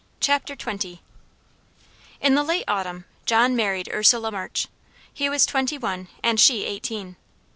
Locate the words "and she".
6.23-6.65